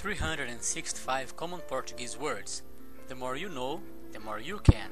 [0.00, 2.62] 365 common Portuguese words.
[3.08, 4.88] The more you know, the more you can.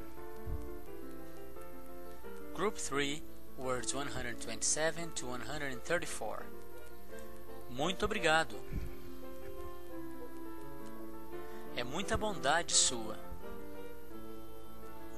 [2.53, 3.19] Group 3,
[3.57, 6.45] words 127 to 134.
[7.71, 8.55] Muito obrigado.
[11.75, 13.17] É muita bondade sua.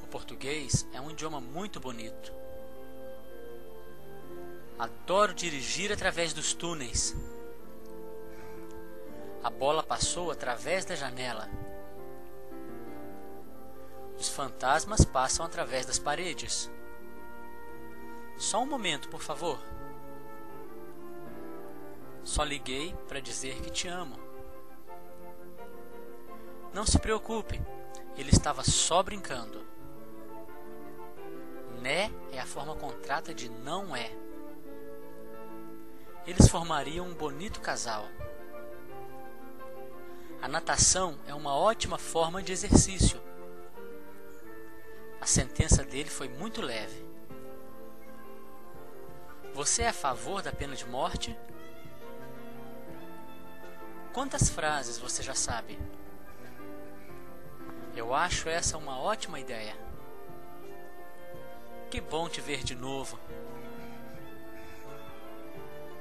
[0.01, 2.31] O português é um idioma muito bonito.
[4.79, 7.13] Adoro dirigir através dos túneis.
[9.43, 11.49] A bola passou através da janela.
[14.17, 16.69] Os fantasmas passam através das paredes.
[18.37, 19.59] Só um momento, por favor.
[22.23, 24.15] Só liguei para dizer que te amo.
[26.71, 27.59] Não se preocupe,
[28.15, 29.65] ele estava só brincando.
[31.81, 34.11] Né é a forma contrata de não é.
[36.27, 38.05] Eles formariam um bonito casal.
[40.41, 43.21] A natação é uma ótima forma de exercício.
[45.21, 47.05] A sentença dele foi muito leve.
[49.53, 51.37] Você é a favor da pena de morte?
[54.11, 55.77] Quantas frases você já sabe?
[57.95, 59.75] Eu acho essa uma ótima ideia.
[61.91, 63.19] Que bom te ver de novo.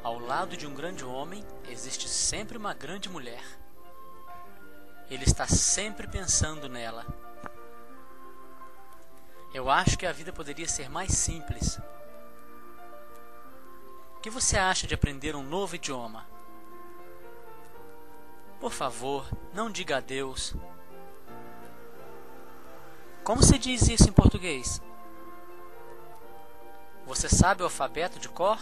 [0.02, 3.44] Ao lado de um grande homem existe sempre uma grande mulher.
[5.10, 7.04] Ele está sempre pensando nela.
[9.52, 11.80] Eu acho que a vida poderia ser mais simples.
[14.16, 16.24] O que você acha de aprender um novo idioma?
[18.60, 20.54] Por favor, não diga adeus.
[23.24, 24.80] Como se diz isso em português?
[27.06, 28.60] Você sabe o alfabeto de cor?